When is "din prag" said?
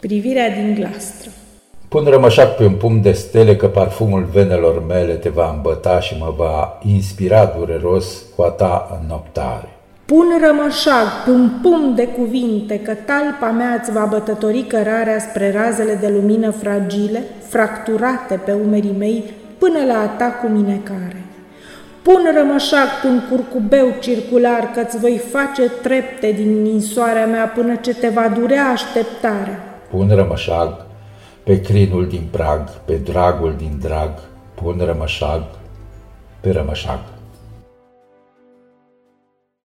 32.08-32.70